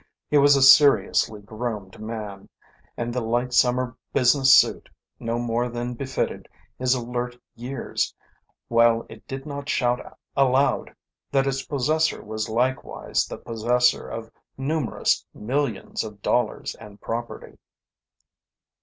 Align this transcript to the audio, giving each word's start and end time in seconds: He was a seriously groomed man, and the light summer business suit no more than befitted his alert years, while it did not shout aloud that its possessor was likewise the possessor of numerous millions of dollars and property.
He 0.31 0.37
was 0.39 0.55
a 0.55 0.63
seriously 0.63 1.41
groomed 1.43 1.99
man, 2.01 2.49
and 2.97 3.13
the 3.13 3.21
light 3.21 3.53
summer 3.53 3.95
business 4.13 4.51
suit 4.51 4.89
no 5.19 5.37
more 5.37 5.69
than 5.69 5.93
befitted 5.93 6.49
his 6.79 6.95
alert 6.95 7.37
years, 7.53 8.15
while 8.67 9.05
it 9.09 9.27
did 9.27 9.45
not 9.45 9.69
shout 9.69 10.01
aloud 10.35 10.95
that 11.31 11.45
its 11.45 11.61
possessor 11.63 12.23
was 12.23 12.49
likewise 12.49 13.27
the 13.27 13.37
possessor 13.37 14.07
of 14.09 14.31
numerous 14.57 15.23
millions 15.35 16.03
of 16.03 16.23
dollars 16.23 16.73
and 16.79 16.99
property. 16.99 17.59